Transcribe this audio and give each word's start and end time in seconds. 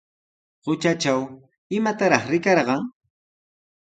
Qutratraw, 0.63 1.21
¿imatataq 1.77 2.23
rikarqan? 2.31 2.83